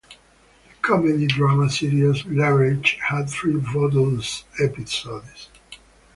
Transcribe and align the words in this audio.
The 0.63 0.73
comedy-drama 0.81 1.69
series 1.69 2.25
"Leverage" 2.25 2.97
had 3.07 3.29
three 3.29 3.57
bottle 3.57 4.19
episodes. 4.59 5.49